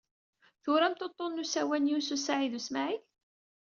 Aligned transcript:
Turamt 0.63 1.05
uḍḍun 1.05 1.31
n 1.35 1.41
usawal 1.43 1.81
n 1.81 1.89
Yunes 1.91 2.09
u 2.15 2.17
Saɛid 2.19 2.53
u 2.59 2.61
Smaɛil? 2.67 3.03